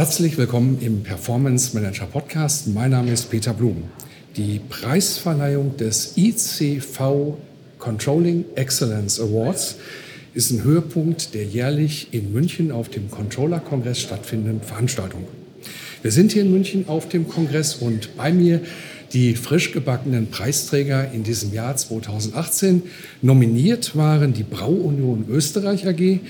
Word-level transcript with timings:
Herzlich 0.00 0.38
willkommen 0.38 0.78
im 0.80 1.02
Performance 1.02 1.78
Manager 1.78 2.06
Podcast. 2.06 2.68
Mein 2.68 2.92
Name 2.92 3.12
ist 3.12 3.30
Peter 3.30 3.52
Blum. 3.52 3.82
Die 4.34 4.58
Preisverleihung 4.58 5.76
des 5.76 6.16
ICV 6.16 7.36
Controlling 7.78 8.46
Excellence 8.54 9.20
Awards 9.20 9.76
ist 10.32 10.52
ein 10.52 10.64
Höhepunkt 10.64 11.34
der 11.34 11.44
jährlich 11.44 12.14
in 12.14 12.32
München 12.32 12.72
auf 12.72 12.88
dem 12.88 13.10
Controller-Kongress 13.10 14.00
stattfindenden 14.00 14.62
Veranstaltung. 14.62 15.26
Wir 16.00 16.12
sind 16.12 16.32
hier 16.32 16.44
in 16.44 16.50
München 16.50 16.88
auf 16.88 17.10
dem 17.10 17.28
Kongress 17.28 17.74
und 17.74 18.16
bei 18.16 18.32
mir 18.32 18.62
die 19.12 19.34
frisch 19.34 19.70
gebackenen 19.70 20.28
Preisträger 20.30 21.12
in 21.12 21.24
diesem 21.24 21.52
Jahr 21.52 21.76
2018. 21.76 22.84
Nominiert 23.20 23.94
waren 23.96 24.32
die 24.32 24.44
Brauunion 24.44 25.26
Österreich 25.28 25.86
AG, 25.86 26.20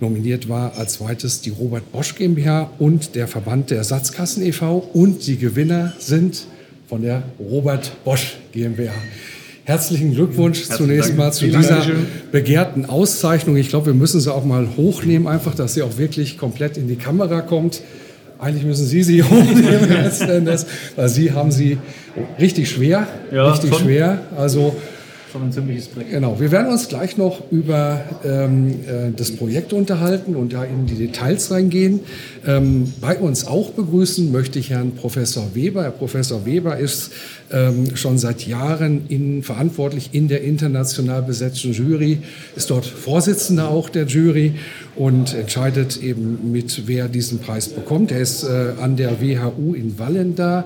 Nominiert 0.00 0.48
war 0.48 0.74
als 0.76 0.94
zweites 0.94 1.40
die 1.40 1.50
Robert 1.50 1.90
Bosch 1.90 2.14
GmbH 2.16 2.70
und 2.78 3.14
der 3.14 3.26
Verband 3.28 3.70
der 3.70 3.78
Ersatzkassen 3.78 4.44
e.V. 4.44 4.78
Und 4.92 5.26
die 5.26 5.38
Gewinner 5.38 5.94
sind 5.98 6.44
von 6.86 7.02
der 7.02 7.22
Robert 7.38 7.92
Bosch 8.04 8.36
GmbH. 8.52 8.92
Herzlichen 9.64 10.14
Glückwunsch 10.14 10.58
Herzlichen 10.58 10.84
zunächst 10.84 11.08
Dank. 11.08 11.18
mal 11.18 11.32
zu 11.32 11.46
Vielen 11.46 11.60
dieser 11.60 11.80
Dank. 11.80 12.30
begehrten 12.30 12.84
Auszeichnung. 12.86 13.56
Ich 13.56 13.68
glaube, 13.70 13.86
wir 13.86 13.94
müssen 13.94 14.20
sie 14.20 14.32
auch 14.32 14.44
mal 14.44 14.68
hochnehmen, 14.76 15.26
einfach, 15.26 15.54
dass 15.54 15.74
sie 15.74 15.82
auch 15.82 15.96
wirklich 15.96 16.36
komplett 16.36 16.76
in 16.76 16.88
die 16.88 16.96
Kamera 16.96 17.40
kommt. 17.40 17.80
Eigentlich 18.38 18.64
müssen 18.64 18.86
Sie 18.86 19.02
sie 19.02 19.22
hochnehmen 19.22 19.88
letzten 19.88 20.28
Endes, 20.28 20.66
weil 20.94 21.08
Sie 21.08 21.32
haben 21.32 21.50
sie 21.50 21.78
richtig 22.38 22.68
schwer, 22.68 23.08
ja, 23.32 23.50
richtig 23.50 23.70
schon. 23.70 23.84
schwer. 23.84 24.20
Also 24.36 24.76
schon 25.36 25.48
ein 25.48 25.52
ziemliches 25.52 25.88
Projekt. 25.88 26.12
Genau, 26.12 26.40
wir 26.40 26.50
werden 26.50 26.72
uns 26.72 26.88
gleich 26.88 27.16
noch 27.16 27.50
über 27.50 28.00
ähm, 28.24 28.70
äh, 28.86 29.10
das 29.14 29.32
Projekt 29.32 29.72
unterhalten 29.72 30.34
und 30.34 30.52
da 30.52 30.64
in 30.64 30.86
die 30.86 30.94
Details 30.94 31.50
reingehen. 31.50 32.00
Ähm, 32.46 32.92
bei 33.00 33.18
uns 33.18 33.46
auch 33.46 33.70
begrüßen 33.70 34.32
möchte 34.32 34.58
ich 34.58 34.70
Herrn 34.70 34.92
Professor 34.92 35.54
Weber. 35.54 35.82
Herr 35.82 35.90
Professor 35.90 36.46
Weber 36.46 36.78
ist 36.78 37.12
ähm, 37.52 37.96
schon 37.96 38.18
seit 38.18 38.46
Jahren 38.46 39.06
in, 39.08 39.42
verantwortlich 39.42 40.10
in 40.12 40.28
der 40.28 40.42
international 40.42 41.22
besetzten 41.22 41.72
Jury, 41.72 42.18
ist 42.56 42.70
dort 42.70 42.86
Vorsitzender 42.86 43.68
auch 43.68 43.88
der 43.88 44.06
Jury 44.06 44.54
und 44.94 45.34
entscheidet 45.34 46.02
eben 46.02 46.50
mit, 46.50 46.86
wer 46.86 47.08
diesen 47.08 47.40
Preis 47.40 47.68
bekommt. 47.68 48.10
Er 48.10 48.20
ist 48.20 48.44
äh, 48.44 48.72
an 48.80 48.96
der 48.96 49.20
WHU 49.20 49.74
in 49.74 49.98
Wallenda, 49.98 50.64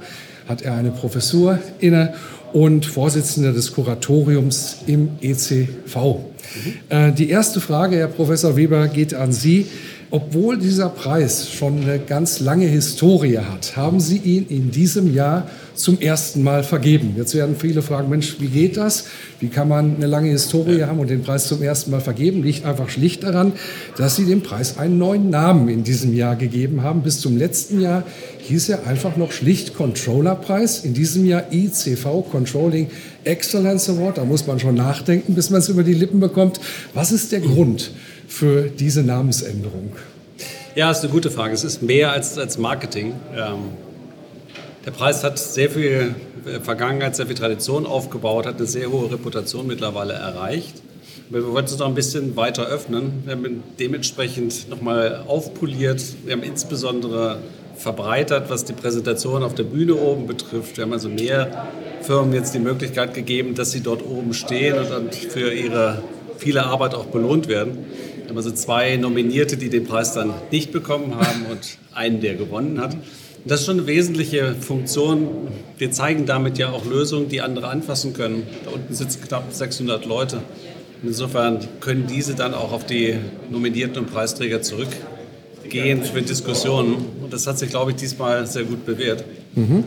hat 0.48 0.62
er 0.62 0.74
eine 0.74 0.90
Professur 0.90 1.58
inne 1.80 2.14
und 2.52 2.86
Vorsitzender 2.86 3.52
des 3.52 3.72
Kuratoriums 3.72 4.78
im 4.86 5.10
ECV. 5.20 5.96
Mhm. 5.96 6.72
Äh, 6.88 7.12
die 7.12 7.30
erste 7.30 7.60
Frage, 7.60 7.96
Herr 7.96 8.08
Professor 8.08 8.56
Weber, 8.56 8.88
geht 8.88 9.14
an 9.14 9.32
Sie. 9.32 9.66
Obwohl 10.12 10.58
dieser 10.58 10.88
Preis 10.88 11.48
schon 11.52 11.82
eine 11.82 12.00
ganz 12.00 12.40
lange 12.40 12.66
Historie 12.66 13.38
hat, 13.38 13.76
haben 13.76 14.00
Sie 14.00 14.16
ihn 14.16 14.46
in 14.48 14.72
diesem 14.72 15.14
Jahr 15.14 15.48
zum 15.76 16.00
ersten 16.00 16.42
Mal 16.42 16.64
vergeben. 16.64 17.14
Jetzt 17.16 17.32
werden 17.36 17.54
viele 17.56 17.80
fragen, 17.80 18.08
Mensch, 18.08 18.40
wie 18.40 18.48
geht 18.48 18.76
das? 18.76 19.04
Wie 19.38 19.46
kann 19.46 19.68
man 19.68 19.94
eine 19.96 20.08
lange 20.08 20.30
Historie 20.30 20.82
haben 20.82 20.98
und 20.98 21.10
den 21.10 21.22
Preis 21.22 21.46
zum 21.46 21.62
ersten 21.62 21.92
Mal 21.92 22.00
vergeben? 22.00 22.42
Liegt 22.42 22.64
einfach 22.64 22.88
schlicht 22.88 23.22
daran, 23.22 23.52
dass 23.96 24.16
Sie 24.16 24.24
dem 24.24 24.42
Preis 24.42 24.78
einen 24.78 24.98
neuen 24.98 25.30
Namen 25.30 25.68
in 25.68 25.84
diesem 25.84 26.12
Jahr 26.12 26.34
gegeben 26.34 26.82
haben. 26.82 27.02
Bis 27.02 27.20
zum 27.20 27.38
letzten 27.38 27.80
Jahr 27.80 28.02
hieß 28.40 28.68
er 28.70 28.88
einfach 28.88 29.16
noch 29.16 29.30
schlicht 29.30 29.74
Controllerpreis. 29.74 30.84
In 30.84 30.92
diesem 30.92 31.24
Jahr 31.24 31.52
ICV 31.52 32.24
Controlling 32.32 32.88
Excellence 33.22 33.88
Award. 33.88 34.18
Da 34.18 34.24
muss 34.24 34.44
man 34.48 34.58
schon 34.58 34.74
nachdenken, 34.74 35.36
bis 35.36 35.50
man 35.50 35.60
es 35.60 35.68
über 35.68 35.84
die 35.84 35.94
Lippen 35.94 36.18
bekommt. 36.18 36.58
Was 36.94 37.12
ist 37.12 37.30
der 37.30 37.40
Grund 37.40 37.92
für 38.30 38.68
diese 38.68 39.02
Namensänderung? 39.02 39.92
Ja, 40.76 40.90
ist 40.90 41.02
eine 41.02 41.12
gute 41.12 41.30
Frage. 41.30 41.52
Es 41.52 41.64
ist 41.64 41.82
mehr 41.82 42.12
als, 42.12 42.38
als 42.38 42.56
Marketing. 42.58 43.14
Ähm, 43.36 43.72
der 44.86 44.92
Preis 44.92 45.24
hat 45.24 45.38
sehr 45.38 45.68
viel 45.68 46.14
äh, 46.46 46.60
Vergangenheit, 46.60 47.16
sehr 47.16 47.26
viel 47.26 47.34
Tradition 47.34 47.86
aufgebaut, 47.86 48.46
hat 48.46 48.56
eine 48.56 48.66
sehr 48.66 48.90
hohe 48.90 49.10
Reputation 49.10 49.66
mittlerweile 49.66 50.12
erreicht. 50.12 50.80
Wir 51.28 51.46
wollten 51.52 51.66
es 51.66 51.78
noch 51.78 51.86
ein 51.86 51.94
bisschen 51.94 52.36
weiter 52.36 52.66
öffnen. 52.66 53.24
Wir 53.24 53.34
haben 53.34 53.62
dementsprechend 53.78 54.70
nochmal 54.70 55.24
aufpoliert. 55.26 56.02
Wir 56.24 56.32
haben 56.32 56.42
insbesondere 56.42 57.38
verbreitert, 57.76 58.48
was 58.48 58.64
die 58.64 58.72
Präsentation 58.72 59.42
auf 59.42 59.54
der 59.54 59.64
Bühne 59.64 59.96
oben 59.96 60.26
betrifft. 60.26 60.76
Wir 60.76 60.84
haben 60.84 60.92
also 60.92 61.08
mehr 61.08 61.68
Firmen 62.02 62.32
jetzt 62.32 62.54
die 62.54 62.58
Möglichkeit 62.58 63.12
gegeben, 63.12 63.54
dass 63.54 63.72
sie 63.72 63.80
dort 63.80 64.04
oben 64.04 64.34
stehen 64.34 64.76
und 64.78 65.14
für 65.14 65.52
ihre 65.52 66.02
viele 66.38 66.64
Arbeit 66.64 66.94
auch 66.94 67.06
belohnt 67.06 67.48
werden. 67.48 67.84
Haben 68.30 68.36
also 68.36 68.52
zwei 68.52 68.96
Nominierte, 68.96 69.56
die 69.56 69.70
den 69.70 69.86
Preis 69.86 70.14
dann 70.14 70.32
nicht 70.52 70.70
bekommen 70.70 71.16
haben 71.16 71.46
und 71.50 71.78
einen, 71.92 72.20
der 72.20 72.36
gewonnen 72.36 72.80
hat. 72.80 72.94
Und 72.94 73.02
das 73.44 73.58
ist 73.58 73.66
schon 73.66 73.78
eine 73.78 73.88
wesentliche 73.88 74.54
Funktion. 74.54 75.48
Wir 75.78 75.90
zeigen 75.90 76.26
damit 76.26 76.56
ja 76.56 76.70
auch 76.70 76.86
Lösungen, 76.86 77.28
die 77.28 77.40
andere 77.40 77.66
anfassen 77.66 78.12
können. 78.12 78.46
Da 78.64 78.70
unten 78.70 78.94
sitzen 78.94 79.20
knapp 79.26 79.52
600 79.52 80.06
Leute. 80.06 80.42
Insofern 81.02 81.58
können 81.80 82.06
diese 82.06 82.36
dann 82.36 82.54
auch 82.54 82.70
auf 82.70 82.86
die 82.86 83.16
Nominierten 83.50 83.98
und 83.98 84.12
Preisträger 84.12 84.62
zurück 84.62 84.90
gehen 85.68 86.04
für 86.04 86.22
Diskussionen. 86.22 87.04
Und 87.20 87.32
das 87.32 87.48
hat 87.48 87.58
sich, 87.58 87.70
glaube 87.70 87.90
ich, 87.90 87.96
diesmal 87.96 88.46
sehr 88.46 88.62
gut 88.62 88.86
bewährt. 88.86 89.24
Mhm. 89.56 89.82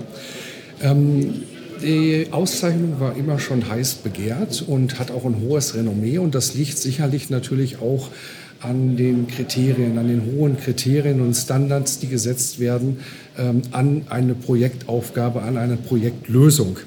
Ähm, 0.81 1.43
die 1.83 2.27
Auszeichnung 2.31 2.99
war 2.99 3.15
immer 3.15 3.39
schon 3.39 3.69
heiß 3.69 3.95
begehrt 3.95 4.63
und 4.65 4.99
hat 4.99 5.11
auch 5.11 5.25
ein 5.25 5.41
hohes 5.41 5.75
Renommee. 5.75 6.17
Und 6.17 6.33
das 6.33 6.55
liegt 6.55 6.77
sicherlich 6.77 7.29
natürlich 7.29 7.79
auch 7.79 8.09
an 8.61 8.95
den 8.95 9.27
Kriterien, 9.27 9.97
an 9.97 10.07
den 10.07 10.23
hohen 10.25 10.57
Kriterien 10.57 11.21
und 11.21 11.33
Standards, 11.33 11.99
die 11.99 12.07
gesetzt 12.07 12.59
werden, 12.59 12.97
ähm, 13.37 13.61
an 13.71 14.05
eine 14.09 14.33
Projektaufgabe, 14.33 15.41
an 15.41 15.57
eine 15.57 15.75
Projektlösung. 15.75 16.77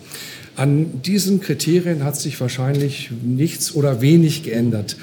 An 0.57 1.03
diesen 1.03 1.43
Kriterien 1.43 2.03
hat 2.03 2.17
sich 2.17 2.41
wahrscheinlich 2.41 3.11
nichts 3.23 3.75
oder 3.75 4.01
wenig 4.01 4.43
geändert. 4.43 4.97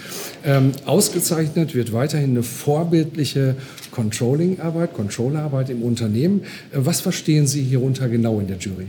Ähm, 0.44 0.72
ausgezeichnet 0.86 1.76
wird 1.76 1.94
weiterhin 1.94 2.32
eine 2.32 2.42
vorbildliche 2.42 3.56
Controlling-Arbeit, 3.92 4.96
Controllerarbeit 4.96 5.70
im 5.70 5.84
Unternehmen. 5.84 6.42
Äh, 6.72 6.80
was 6.80 7.02
verstehen 7.02 7.46
Sie 7.46 7.62
hierunter 7.62 8.10
genau 8.10 8.40
in 8.40 8.48
der 8.48 8.58
Jury? 8.58 8.88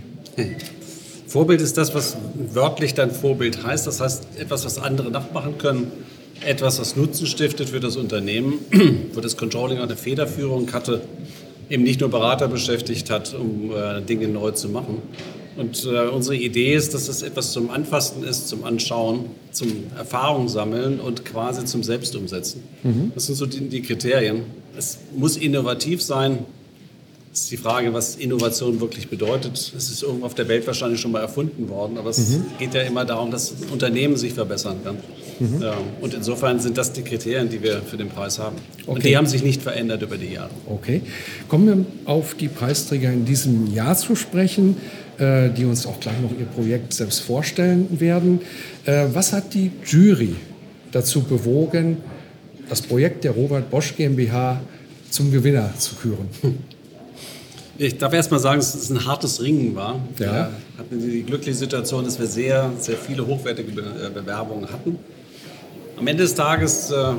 Vorbild 1.34 1.60
ist 1.60 1.76
das, 1.76 1.92
was 1.96 2.16
wörtlich 2.52 2.94
dann 2.94 3.10
Vorbild 3.10 3.64
heißt. 3.64 3.88
Das 3.88 4.00
heißt, 4.00 4.38
etwas, 4.38 4.64
was 4.64 4.78
andere 4.78 5.10
nachmachen 5.10 5.58
können, 5.58 5.90
etwas, 6.46 6.78
was 6.78 6.94
Nutzen 6.94 7.26
stiftet 7.26 7.70
für 7.70 7.80
das 7.80 7.96
Unternehmen, 7.96 8.60
wo 9.14 9.20
das 9.20 9.36
Controlling 9.36 9.78
eine 9.78 9.96
Federführung 9.96 10.72
hatte, 10.72 11.00
eben 11.68 11.82
nicht 11.82 11.98
nur 11.98 12.08
Berater 12.08 12.46
beschäftigt 12.46 13.10
hat, 13.10 13.34
um 13.34 13.72
äh, 13.72 14.00
Dinge 14.02 14.28
neu 14.28 14.52
zu 14.52 14.68
machen. 14.68 15.02
Und 15.56 15.84
äh, 15.86 16.06
unsere 16.06 16.36
Idee 16.36 16.72
ist, 16.72 16.94
dass 16.94 17.08
es 17.08 17.22
etwas 17.22 17.50
zum 17.50 17.68
Anfassen 17.68 18.22
ist, 18.22 18.46
zum 18.46 18.62
Anschauen, 18.62 19.24
zum 19.50 19.72
Erfahrung 19.98 20.48
sammeln 20.48 21.00
und 21.00 21.24
quasi 21.24 21.64
zum 21.64 21.82
Selbstumsetzen. 21.82 22.62
Mhm. 22.84 23.10
Das 23.12 23.26
sind 23.26 23.34
so 23.34 23.46
die, 23.46 23.68
die 23.68 23.82
Kriterien. 23.82 24.44
Es 24.78 24.98
muss 25.16 25.36
innovativ 25.36 26.00
sein, 26.00 26.46
ist 27.34 27.50
die 27.50 27.56
Frage, 27.56 27.92
was 27.92 28.14
Innovation 28.14 28.80
wirklich 28.80 29.08
bedeutet. 29.08 29.56
Es 29.76 29.90
ist 29.90 30.02
irgendwo 30.02 30.26
auf 30.26 30.34
der 30.34 30.46
Welt 30.46 30.66
wahrscheinlich 30.68 31.00
schon 31.00 31.10
mal 31.10 31.20
erfunden 31.20 31.68
worden, 31.68 31.98
aber 31.98 32.10
es 32.10 32.30
mhm. 32.30 32.44
geht 32.60 32.74
ja 32.74 32.82
immer 32.82 33.04
darum, 33.04 33.32
dass 33.32 33.52
Unternehmen 33.72 34.16
sich 34.16 34.32
verbessern 34.32 34.78
kann. 34.84 34.98
Mhm. 35.40 35.60
Ja, 35.60 35.76
und 36.00 36.14
insofern 36.14 36.60
sind 36.60 36.78
das 36.78 36.92
die 36.92 37.02
Kriterien, 37.02 37.48
die 37.48 37.60
wir 37.60 37.82
für 37.82 37.96
den 37.96 38.08
Preis 38.08 38.38
haben. 38.38 38.56
Okay. 38.82 38.90
Und 38.90 39.04
die 39.04 39.16
haben 39.16 39.26
sich 39.26 39.42
nicht 39.42 39.62
verändert 39.62 40.02
über 40.02 40.16
die 40.16 40.32
Jahre. 40.32 40.50
Okay. 40.66 41.02
Kommen 41.48 41.66
wir 41.66 42.12
auf 42.12 42.34
die 42.34 42.46
Preisträger 42.46 43.12
in 43.12 43.24
diesem 43.24 43.66
Jahr 43.74 43.96
zu 43.96 44.14
sprechen, 44.14 44.76
äh, 45.18 45.50
die 45.50 45.64
uns 45.64 45.86
auch 45.86 45.98
gleich 45.98 46.20
noch 46.22 46.30
ihr 46.38 46.46
Projekt 46.46 46.94
selbst 46.94 47.18
vorstellen 47.18 48.00
werden. 48.00 48.42
Äh, 48.84 49.06
was 49.12 49.32
hat 49.32 49.54
die 49.54 49.72
Jury 49.84 50.36
dazu 50.92 51.22
bewogen, 51.22 51.96
das 52.68 52.80
Projekt 52.80 53.24
der 53.24 53.32
Robert 53.32 53.70
Bosch 53.70 53.96
GmbH 53.96 54.60
zum 55.10 55.32
Gewinner 55.32 55.74
zu 55.76 55.96
küren? 55.96 56.28
Ich 57.76 57.98
darf 57.98 58.12
erst 58.12 58.30
mal 58.30 58.38
sagen, 58.38 58.60
dass 58.60 58.74
es 58.74 58.90
ein 58.90 59.04
hartes 59.04 59.42
Ringen 59.42 59.74
war. 59.74 60.00
Ja. 60.18 60.26
Wir 60.26 60.50
hatten 60.78 61.00
die 61.00 61.22
glückliche 61.24 61.56
Situation, 61.56 62.04
dass 62.04 62.18
wir 62.20 62.26
sehr, 62.26 62.70
sehr 62.78 62.96
viele 62.96 63.26
hochwertige 63.26 63.80
äh, 63.80 64.10
Bewerbungen 64.10 64.70
hatten. 64.70 64.98
Am 65.96 66.06
Ende 66.06 66.22
des 66.22 66.34
Tages 66.34 66.92
äh, 66.92 67.14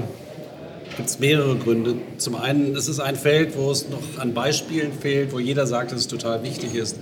gibt 0.96 1.10
es 1.10 1.20
mehrere 1.20 1.58
Gründe. 1.58 1.96
Zum 2.18 2.36
einen, 2.36 2.74
es 2.76 2.88
ist 2.88 3.02
ein 3.02 3.18
Feld, 3.18 3.58
wo 3.58 3.70
es 3.70 3.90
noch 3.90 4.02
an 4.18 4.34
Beispielen 4.34 4.94
fehlt, 4.94 5.34
wo 5.34 5.40
jeder 5.40 5.68
sagt, 5.68 5.92
dass 5.92 6.00
es 6.00 6.08
total 6.08 6.42
wichtig 6.44 6.74
ist, 6.74 6.98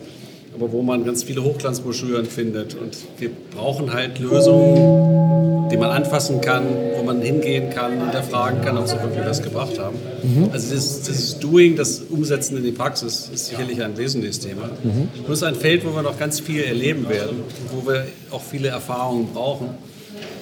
aber 0.56 0.72
wo 0.72 0.82
man 0.82 1.06
ganz 1.06 1.24
viele 1.24 1.44
Hochglanzbroschüren 1.44 2.26
findet. 2.26 2.76
Und 2.76 2.98
wir 3.18 3.30
brauchen 3.56 3.94
halt 3.94 4.20
Lösungen, 4.20 5.70
die 5.70 5.78
man 5.78 5.90
anfassen 5.90 6.42
kann, 6.42 6.66
wo 6.96 7.04
man 7.04 7.22
hingehen 7.22 7.70
kann, 7.70 8.00
hinterfragen 8.00 8.62
kann, 8.62 8.78
ob 8.78 8.88
sie 8.88 9.00
wirklich 9.02 9.26
was 9.26 9.42
gebracht 9.42 9.80
haben. 9.80 9.98
Mhm. 10.24 10.50
Also 10.52 10.74
das, 10.76 11.04
das 11.04 11.40
Doing, 11.40 11.76
das 11.76 12.02
Umsetzen 12.10 12.58
in 12.58 12.64
die 12.64 12.72
Praxis 12.72 13.30
ist 13.34 13.48
sicherlich 13.48 13.82
ein 13.82 13.98
wesentliches 13.98 14.40
Thema. 14.40 14.70
Mhm. 14.84 15.10
Es 15.26 15.38
ist 15.38 15.44
ein 15.44 15.56
Feld, 15.56 15.86
wo 15.86 15.96
wir 15.96 16.04
noch 16.04 16.20
ganz 16.20 16.40
viel 16.40 16.64
erleben 16.64 17.10
werden, 17.10 17.38
wo 17.72 17.90
wir 17.90 18.06
auch 18.32 18.42
viele 18.42 18.70
Erfahrungen 18.70 19.28
brauchen. 19.34 19.70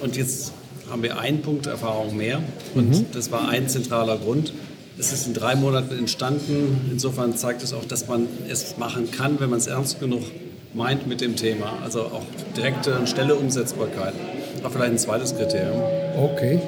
Und 0.01 0.17
jetzt 0.17 0.51
haben 0.89 1.03
wir 1.03 1.17
einen 1.19 1.41
Punkt 1.41 1.67
Erfahrung 1.67 2.17
mehr 2.17 2.41
und 2.75 2.89
mhm. 2.89 3.05
das 3.13 3.31
war 3.31 3.47
ein 3.47 3.69
zentraler 3.69 4.17
Grund. 4.17 4.51
Es 5.01 5.11
ist 5.11 5.25
in 5.25 5.33
drei 5.33 5.55
Monaten 5.55 5.97
entstanden. 5.97 6.79
Insofern 6.91 7.35
zeigt 7.35 7.63
es 7.63 7.73
auch, 7.73 7.85
dass 7.85 8.07
man 8.07 8.27
es 8.47 8.77
machen 8.77 9.09
kann, 9.09 9.39
wenn 9.39 9.49
man 9.49 9.57
es 9.57 9.65
ernst 9.65 9.99
genug 9.99 10.21
meint 10.75 11.07
mit 11.07 11.21
dem 11.21 11.35
Thema. 11.35 11.73
Also 11.83 12.01
auch 12.01 12.21
direkte 12.55 12.99
und 12.99 13.09
schnelle 13.09 13.33
Umsetzbarkeit. 13.33 14.13
Auch 14.63 14.69
vielleicht 14.69 14.91
ein 14.91 14.99
zweites 14.99 15.35
Kriterium. 15.35 15.81
Okay. 16.21 16.59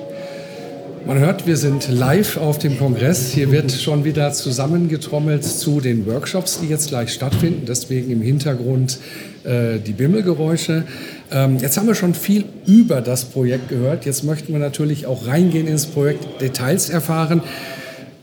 Man 1.06 1.20
hört, 1.20 1.46
wir 1.46 1.58
sind 1.58 1.90
live 1.92 2.38
auf 2.38 2.58
dem 2.58 2.80
Kongress. 2.80 3.32
Hier 3.32 3.52
wird 3.52 3.72
schon 3.72 4.04
wieder 4.04 4.32
zusammengetrommelt 4.32 5.44
zu 5.44 5.80
den 5.80 6.08
Workshops, 6.08 6.60
die 6.60 6.70
jetzt 6.70 6.88
gleich 6.88 7.14
stattfinden. 7.14 7.66
Deswegen 7.68 8.10
im 8.10 8.22
Hintergrund 8.22 8.98
äh, 9.44 9.78
die 9.78 9.92
Bimmelgeräusche. 9.92 10.86
Ähm, 11.32 11.58
jetzt 11.60 11.78
haben 11.78 11.86
wir 11.86 11.94
schon 11.94 12.16
viel 12.16 12.46
über 12.66 13.02
das 13.02 13.26
Projekt 13.26 13.70
gehört. 13.70 14.06
Jetzt 14.06 14.24
möchten 14.24 14.54
wir 14.54 14.60
natürlich 14.60 15.06
auch 15.06 15.28
reingehen 15.28 15.68
ins 15.68 15.86
Projekt, 15.86 16.42
Details 16.42 16.90
erfahren. 16.90 17.44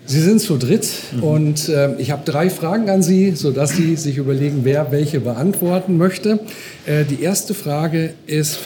Sie 0.07 0.21
sind 0.21 0.41
zu 0.41 0.57
dritt 0.57 0.89
mhm. 1.13 1.23
und 1.23 1.69
äh, 1.69 1.95
ich 1.99 2.11
habe 2.11 2.23
drei 2.25 2.51
Fragen 2.51 2.91
an 2.91 3.03
Sie, 3.03 3.33
sodass 3.33 3.77
Sie 3.77 3.95
sich 3.97 4.17
überlegen, 4.17 4.61
wer 4.65 4.91
welche 4.91 5.21
beantworten 5.21 5.97
möchte. 5.97 6.41
Äh, 6.87 7.05
die 7.05 7.23
erste 7.23 7.55
Frage 7.55 8.15
ist, 8.27 8.59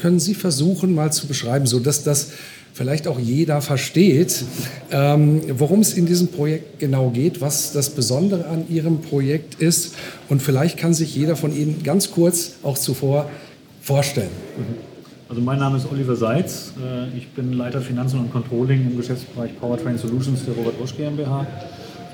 können 0.00 0.20
Sie 0.20 0.34
versuchen 0.34 0.94
mal 0.94 1.12
zu 1.12 1.26
beschreiben, 1.26 1.66
sodass 1.66 2.04
das 2.04 2.28
vielleicht 2.74 3.06
auch 3.06 3.18
jeder 3.18 3.60
versteht, 3.60 4.44
ähm, 4.90 5.42
worum 5.58 5.80
es 5.80 5.94
in 5.94 6.06
diesem 6.06 6.28
Projekt 6.28 6.78
genau 6.78 7.10
geht, 7.10 7.40
was 7.40 7.72
das 7.72 7.90
Besondere 7.90 8.46
an 8.46 8.64
Ihrem 8.68 9.00
Projekt 9.00 9.60
ist. 9.60 9.94
Und 10.28 10.42
vielleicht 10.42 10.78
kann 10.78 10.94
sich 10.94 11.14
jeder 11.14 11.36
von 11.36 11.54
Ihnen 11.54 11.82
ganz 11.82 12.10
kurz 12.10 12.52
auch 12.62 12.78
zuvor 12.78 13.30
vorstellen. 13.82 14.30
Also 15.32 15.40
mein 15.40 15.58
Name 15.58 15.78
ist 15.78 15.90
Oliver 15.90 16.14
Seitz. 16.14 16.74
Äh, 16.78 17.16
ich 17.16 17.26
bin 17.30 17.54
Leiter 17.54 17.80
Finanzen 17.80 18.20
und 18.20 18.30
Controlling 18.30 18.82
im 18.90 18.98
Geschäftsbereich 18.98 19.58
Powertrain 19.58 19.96
Solutions 19.96 20.44
der 20.44 20.52
Robert 20.52 20.78
Bosch 20.78 20.94
GmbH. 20.94 21.46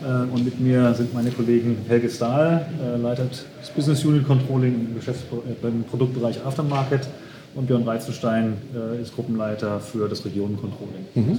Äh, 0.04 0.32
und 0.32 0.44
mit 0.44 0.60
mir 0.60 0.94
sind 0.94 1.12
meine 1.12 1.32
Kollegen 1.32 1.78
Helge 1.88 2.08
Stahl, 2.10 2.68
äh, 2.80 2.96
leitet 2.96 3.44
das 3.60 3.70
Business 3.70 4.04
Unit 4.04 4.24
Controlling 4.24 4.72
im, 4.72 5.68
im 5.68 5.82
Produktbereich 5.82 6.46
Aftermarket 6.46 7.08
und 7.56 7.66
Björn 7.66 7.84
Weizenstein 7.84 8.52
ist 9.02 9.12
Gruppenleiter 9.16 9.80
für 9.80 10.08
das 10.08 10.24
Regionencontrolling. 10.24 11.06
Mhm. 11.16 11.38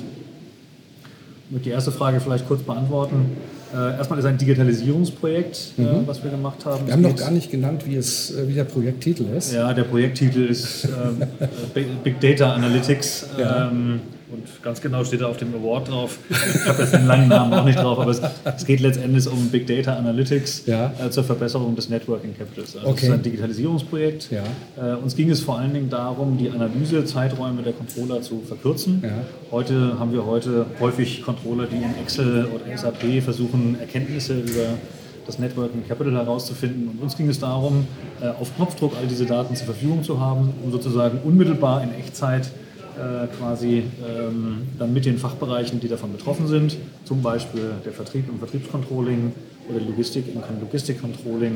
Ich 1.46 1.52
möchte 1.52 1.70
die 1.70 1.74
erste 1.74 1.94
Frage 1.94 2.20
vielleicht 2.20 2.46
kurz 2.46 2.62
beantworten. 2.62 3.38
Äh, 3.74 3.98
erstmal 3.98 4.20
ist 4.20 4.26
ein 4.26 4.38
Digitalisierungsprojekt, 4.38 5.74
äh, 5.78 5.82
mhm. 5.82 6.08
was 6.08 6.24
wir 6.24 6.32
gemacht 6.32 6.66
haben. 6.66 6.88
Wir 6.88 6.94
haben 6.94 7.02
noch 7.02 7.16
gar 7.16 7.32
nicht 7.32 7.52
genannt, 7.52 7.84
wie, 7.86 7.96
es, 7.96 8.32
äh, 8.32 8.48
wie 8.48 8.54
der 8.54 8.64
Projekttitel 8.64 9.26
ist. 9.36 9.54
Ja, 9.54 9.74
der 9.74 9.84
Projekttitel 9.84 10.46
ist 10.46 10.86
ähm, 11.76 11.92
Big 12.04 12.20
Data 12.20 12.54
Analytics. 12.54 13.28
Ja. 13.38 13.70
Ähm, 13.70 14.02
und 14.32 14.64
ganz 14.64 14.82
genau 14.82 15.04
steht 15.04 15.22
da 15.22 15.28
auf 15.28 15.38
dem 15.38 15.54
Award 15.56 15.90
drauf. 15.90 16.20
Ich 16.30 16.68
habe 16.68 16.82
jetzt 16.82 16.94
den 16.94 17.08
langen 17.08 17.28
Namen 17.28 17.54
auch 17.54 17.66
nicht 17.66 17.80
drauf, 17.80 18.00
aber 18.00 18.12
es, 18.12 18.22
es 18.44 18.66
geht 18.66 18.80
letztendlich 18.80 19.28
um 19.28 19.50
Big 19.50 19.66
Data 19.66 19.96
Analytics 19.96 20.64
ja. 20.68 20.94
äh, 21.04 21.10
zur 21.10 21.24
Verbesserung 21.24 21.76
des 21.76 21.90
Networking 21.90 22.38
Capitals. 22.38 22.76
Also 22.76 22.88
okay. 22.88 22.96
Das 22.96 23.04
ist 23.04 23.12
ein 23.12 23.24
Digitalisierungsprojekt. 23.24 24.30
Ja. 24.32 24.44
Äh, 24.78 24.96
uns 24.98 25.16
ging 25.16 25.30
es 25.32 25.42
vor 25.42 25.58
allen 25.58 25.74
Dingen 25.74 25.90
darum, 25.90 26.38
die 26.38 26.50
Analysezeiträume 26.50 27.64
der 27.64 27.74
Controller 27.74 28.22
zu 28.22 28.42
verkürzen. 28.48 29.02
Ja. 29.04 29.10
Heute 29.52 30.00
haben 30.00 30.14
wir 30.14 30.26
heute 30.26 30.68
häufig 30.80 31.24
Controller, 31.24 31.66
die 31.66 31.78
in 31.78 31.96
Excel 32.02 32.46
oder 32.46 32.78
SAP 32.78 33.24
versuchen, 33.24 33.78
Erkenntnisse 33.80 34.40
über 34.40 34.78
das 35.26 35.40
Networking 35.40 35.88
Capital 35.88 36.14
herauszufinden. 36.14 36.90
Und 36.90 37.02
uns 37.02 37.16
ging 37.16 37.30
es 37.30 37.40
darum, 37.40 37.88
äh, 38.22 38.28
auf 38.28 38.56
Knopfdruck 38.56 38.94
all 39.00 39.08
diese 39.08 39.26
Daten 39.26 39.56
zur 39.56 39.66
Verfügung 39.66 40.04
zu 40.04 40.20
haben, 40.20 40.54
um 40.64 40.72
sozusagen 40.72 41.20
unmittelbar 41.24 41.84
in 41.84 41.94
Echtzeit 41.94 42.50
quasi 43.38 43.84
ähm, 44.08 44.68
dann 44.78 44.94
mit 44.94 45.06
den 45.06 45.18
Fachbereichen, 45.18 45.80
die 45.80 45.88
davon 45.88 46.12
betroffen 46.12 46.48
sind, 46.48 46.78
zum 47.06 47.22
Beispiel 47.22 47.72
der 47.86 47.92
Vertrieb 47.92 48.30
und 48.30 48.40
Vertriebscontrolling 48.40 49.34
oder 49.70 49.80
Logistik 49.82 50.26
und 50.34 50.44
Logistikcontrolling, 50.62 51.56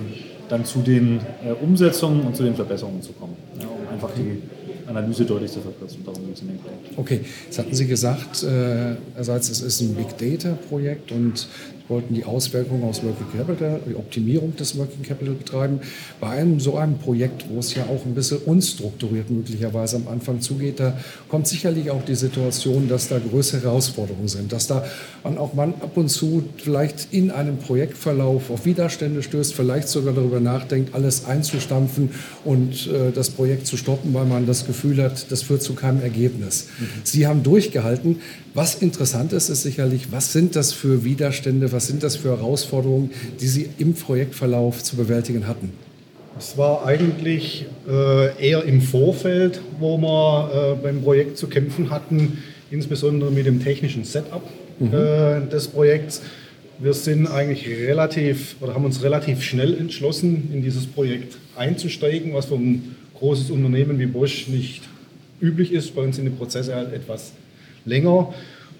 dann 0.49 0.65
zu 0.65 0.79
den 0.79 1.19
äh, 1.43 1.51
Umsetzungen 1.61 2.21
und 2.21 2.35
zu 2.35 2.43
den 2.43 2.55
Verbesserungen 2.55 3.01
zu 3.01 3.13
kommen, 3.13 3.35
ja, 3.59 3.67
um 3.67 3.87
einfach 3.91 4.11
die 4.15 4.41
Analyse 4.87 5.25
deutlich 5.25 5.51
zu 5.51 5.61
verkürzen. 5.61 6.03
Darum 6.05 6.25
geht 6.25 6.35
es 6.35 6.41
in 6.41 6.49
dem 6.49 6.57
Projekt. 6.57 6.97
Okay, 6.97 7.21
jetzt 7.45 7.59
hatten 7.59 7.73
Sie 7.73 7.87
gesagt, 7.87 8.43
äh, 8.43 8.95
es 9.15 9.49
ist 9.49 9.81
ein 9.81 9.95
Big 9.95 10.17
Data 10.17 10.57
Projekt 10.69 11.11
und 11.11 11.47
wollten 11.87 12.13
die 12.13 12.23
Auswirkungen 12.23 12.83
aus 12.83 13.03
Working 13.03 13.27
Capital, 13.37 13.79
die 13.89 13.95
Optimierung 13.95 14.55
des 14.55 14.77
Working 14.77 15.03
Capital 15.03 15.33
betreiben. 15.33 15.79
Bei 16.19 16.29
einem 16.29 16.59
so 16.59 16.77
einem 16.77 16.97
Projekt, 16.97 17.45
wo 17.49 17.59
es 17.59 17.75
ja 17.75 17.83
auch 17.83 18.05
ein 18.05 18.15
bisschen 18.15 18.37
unstrukturiert 18.39 19.29
möglicherweise 19.29 19.97
am 19.97 20.07
Anfang 20.07 20.39
zugeht, 20.41 20.79
da 20.79 20.97
kommt 21.29 21.47
sicherlich 21.47 21.91
auch 21.91 22.03
die 22.05 22.15
Situation, 22.15 22.87
dass 22.87 23.09
da 23.09 23.19
größere 23.19 23.63
Herausforderungen 23.63 24.27
sind, 24.27 24.51
dass 24.53 24.67
da 24.67 24.85
man 25.23 25.37
auch 25.37 25.53
man 25.53 25.73
ab 25.81 25.97
und 25.97 26.09
zu 26.09 26.43
vielleicht 26.57 27.07
in 27.11 27.31
einem 27.31 27.57
Projektverlauf 27.57 28.49
auf 28.49 28.65
Widerstände 28.65 29.21
stößt, 29.23 29.53
vielleicht 29.53 29.87
sogar 29.87 30.13
darüber 30.13 30.39
nachdenkt, 30.39 30.95
alles 30.95 31.25
einzustampfen 31.25 32.11
und 32.45 32.87
äh, 32.87 33.11
das 33.11 33.29
Projekt 33.29 33.67
zu 33.67 33.77
stoppen, 33.77 34.13
weil 34.13 34.25
man 34.25 34.45
das 34.45 34.65
Gefühl 34.65 35.01
hat, 35.03 35.31
das 35.31 35.43
führt 35.43 35.61
zu 35.61 35.73
keinem 35.73 36.01
Ergebnis. 36.01 36.67
Mhm. 36.79 36.85
Sie 37.03 37.27
haben 37.27 37.43
durchgehalten. 37.43 38.21
Was 38.53 38.75
interessant 38.75 39.33
ist, 39.33 39.49
ist 39.49 39.63
sicherlich, 39.63 40.11
was 40.11 40.31
sind 40.31 40.55
das 40.55 40.73
für 40.73 41.03
Widerstände, 41.03 41.71
was 41.73 41.87
sind 41.87 42.03
das 42.03 42.15
für 42.15 42.29
Herausforderungen, 42.29 43.11
die 43.41 43.47
Sie 43.47 43.69
im 43.77 43.93
Projektverlauf 43.93 44.83
zu 44.83 44.95
bewältigen 44.95 45.47
hatten? 45.47 45.71
Es 46.37 46.57
war 46.57 46.85
eigentlich 46.85 47.65
äh, 47.87 48.49
eher 48.49 48.63
im 48.63 48.81
Vorfeld, 48.81 49.61
wo 49.79 49.97
wir 49.97 50.75
äh, 50.79 50.81
beim 50.81 51.01
Projekt 51.01 51.37
zu 51.37 51.47
kämpfen 51.47 51.89
hatten, 51.89 52.43
insbesondere 52.71 53.31
mit 53.31 53.45
dem 53.45 53.63
technischen 53.63 54.03
Setup 54.03 54.41
mhm. 54.79 54.87
äh, 54.93 55.47
des 55.51 55.67
Projekts. 55.67 56.21
Wir 56.79 56.93
sind 56.93 57.27
eigentlich 57.27 57.67
relativ 57.67 58.55
oder 58.61 58.73
haben 58.73 58.85
uns 58.85 59.03
relativ 59.03 59.43
schnell 59.43 59.77
entschlossen, 59.77 60.49
in 60.51 60.63
dieses 60.63 60.87
Projekt 60.87 61.37
einzusteigen, 61.55 62.33
was 62.33 62.47
für 62.47 62.55
ein 62.55 62.95
großes 63.19 63.51
Unternehmen 63.51 63.99
wie 63.99 64.07
Bosch 64.07 64.47
nicht 64.47 64.81
üblich 65.39 65.71
ist. 65.71 65.95
Bei 65.95 66.01
uns 66.01 66.15
sind 66.15 66.25
die 66.25 66.31
Prozesse 66.31 66.73
halt 66.73 66.93
etwas 66.93 67.33
länger. 67.85 68.33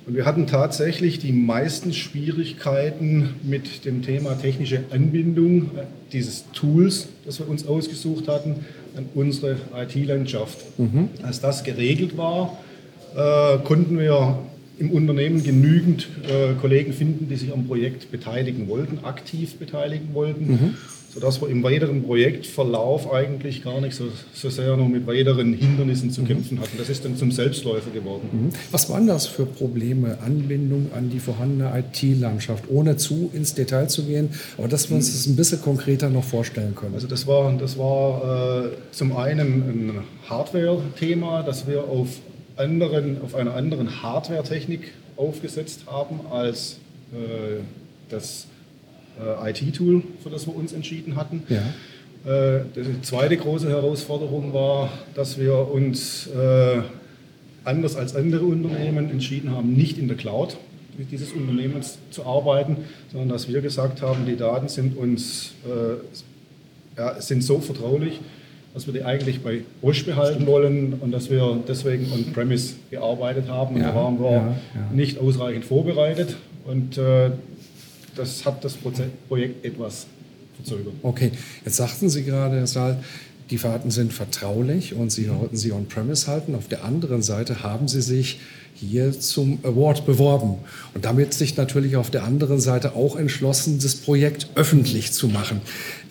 Und 0.06 0.16
wir 0.16 0.26
hatten 0.26 0.48
tatsächlich 0.48 1.20
die 1.20 1.32
meisten 1.32 1.94
Schwierigkeiten 1.94 3.36
mit 3.44 3.86
dem 3.86 4.02
Thema 4.02 4.34
technische 4.36 4.84
Anbindung 4.92 5.72
dieses 6.12 6.46
Tools, 6.52 7.08
das 7.26 7.40
wir 7.40 7.48
uns 7.48 7.66
ausgesucht 7.66 8.28
hatten, 8.28 8.66
an 8.98 9.06
unsere 9.16 9.58
IT-Landschaft. 9.76 10.58
Mhm. 10.78 11.10
Als 11.24 11.40
das 11.40 11.64
geregelt 11.64 12.18
war, 12.18 12.58
äh, 13.16 13.58
konnten 13.60 13.98
wir 13.98 14.40
im 14.77 14.92
Unternehmen 14.92 15.44
genügend 15.44 16.08
äh, 16.24 16.53
Kollegen 16.60 16.94
finden, 16.94 17.27
die 17.30 17.36
sich 17.36 17.53
am 17.53 17.68
Projekt 17.68 18.12
beteiligen 18.12 18.68
wollten, 18.68 19.00
aktiv 19.03 19.56
beteiligen 19.56 20.13
wollten. 20.13 20.48
Mhm 20.48 20.77
sodass 21.13 21.42
wir 21.42 21.50
im 21.50 21.62
weiteren 21.63 22.03
Projektverlauf 22.03 23.12
eigentlich 23.13 23.63
gar 23.63 23.80
nicht 23.82 23.96
so, 23.96 24.06
so 24.34 24.50
sehr 24.50 24.75
nur 24.75 24.89
mit 24.89 25.06
weiteren 25.06 25.53
Hindernissen 25.53 26.10
zu 26.10 26.22
mhm. 26.22 26.27
kämpfen 26.27 26.60
hatten. 26.60 26.77
Das 26.77 26.89
ist 26.89 27.06
dann 27.06 27.15
zum 27.18 27.32
Selbstläufer 27.32 27.92
geworden. 27.92 28.30
Mhm. 28.32 28.50
Was 28.72 28.89
waren 28.89 29.06
das 29.06 29.27
für 29.27 29.46
Probleme, 29.46 30.18
Anbindung 30.25 30.88
an 30.96 31.12
die 31.12 31.20
vorhandene 31.20 31.72
IT-Landschaft, 31.77 32.63
ohne 32.68 32.98
zu 32.98 33.30
ins 33.32 33.53
Detail 33.53 33.88
zu 33.89 34.06
gehen, 34.06 34.30
aber 34.58 34.68
dass 34.68 34.89
wir 34.89 34.96
uns 34.96 35.12
das 35.12 35.27
ein 35.27 35.36
bisschen 35.36 35.62
konkreter 35.62 36.10
noch 36.10 36.24
vorstellen 36.24 36.74
können? 36.74 36.96
Also 36.96 37.08
das 37.08 37.27
war, 37.27 37.53
das 37.58 37.77
war 37.77 38.65
äh, 38.65 38.70
zum 38.92 39.15
einen 39.15 39.48
ein 39.48 39.92
Hardware-Thema, 40.27 41.44
das 41.44 41.68
wir 41.68 41.84
auf, 41.84 42.08
anderen, 42.56 43.22
auf 43.22 43.36
einer 43.36 43.56
anderen 43.56 44.02
Hardware-Technik 44.02 44.92
aufgesetzt 45.16 45.82
haben 45.88 46.22
als 46.32 46.80
äh, 47.12 47.62
das 48.10 48.48
äh, 49.20 49.50
IT-Tool, 49.52 50.04
für 50.22 50.30
das 50.30 50.48
wir 50.48 50.56
uns 50.56 50.74
entschieden 50.74 51.16
hatten. 51.16 51.44
Ja. 51.50 52.58
Äh, 52.58 52.64
die 52.76 53.02
zweite 53.02 53.38
große 53.38 53.70
Herausforderung 53.70 54.54
war, 54.54 54.90
dass 55.14 55.40
wir 55.40 55.70
uns 55.70 56.28
äh, 56.28 56.82
anders 57.64 57.96
als 57.96 58.16
andere 58.16 58.46
Unternehmen 58.46 59.10
entschieden 59.10 59.52
haben, 59.52 59.74
nicht 59.74 59.98
in 59.98 60.08
der 60.08 60.18
Cloud 60.18 60.58
dieses 61.12 61.32
Unternehmens 61.32 61.98
zu 62.12 62.24
arbeiten, 62.24 62.78
sondern 63.12 63.30
dass 63.30 63.48
wir 63.48 63.62
gesagt 63.62 64.04
haben, 64.04 64.28
die 64.28 64.36
Daten 64.36 64.68
sind 64.68 64.96
uns 64.96 65.54
ja, 66.98 67.20
sind 67.20 67.44
so 67.44 67.60
vertraulich, 67.60 68.20
dass 68.74 68.88
wir 68.88 68.94
die 68.94 69.03
eigentlich 69.03 69.42
bei 69.42 69.62
Bosch 69.82 70.06
behalten 70.06 70.48
wollen 70.48 70.94
und 71.00 71.12
dass 71.12 71.30
wir 71.30 71.60
deswegen 71.68 72.12
on-premise 72.12 72.74
gearbeitet 72.89 73.48
haben. 73.48 73.75
Und 73.75 73.82
Ja, 73.82 73.89
da 73.89 73.96
waren 73.96 74.20
wir 74.20 74.32
ja, 74.32 74.38
ja. 74.38 74.56
nicht 74.92 75.20
ausreichend 75.20 75.65
vorbereitet 75.65 76.36
und 76.65 76.98
äh, 76.98 77.32
das 78.15 78.46
hat 78.46 78.63
das 78.63 78.77
Projekt 79.27 79.65
etwas 79.65 80.08
verzögert. 80.56 80.94
Okay, 81.01 81.32
jetzt 81.65 81.75
sagten 81.75 82.10
Sie 82.10 82.24
gerade, 82.24 82.58
Herr 82.58 82.68
Saal, 82.68 83.03
die 83.50 83.58
Fahrten 83.58 83.92
sind 83.92 84.14
vertraulich 84.14 84.94
und 84.94 85.12
Sie 85.12 85.30
wollten 85.30 85.58
sie 85.58 85.72
on-premise 85.72 86.28
halten. 86.28 86.56
Auf 86.56 86.68
der 86.68 86.84
anderen 86.84 87.22
Seite 87.22 87.64
haben 87.64 87.88
Sie 87.88 88.02
sich 88.02 88.40
hier 88.76 89.18
zum 89.18 89.60
Award 89.64 90.06
beworben 90.06 90.56
und 90.94 91.06
damit 91.06 91.34
sich 91.34 91.56
natürlich 91.58 91.96
auf 91.96 92.10
der 92.10 92.24
anderen 92.24 92.60
Seite 92.60 92.96
auch 92.96 93.16
entschlossen, 93.16 93.80
das 93.82 93.96
Projekt 93.96 94.48
öffentlich 94.56 95.12
zu 95.12 95.28
machen. 95.28 95.62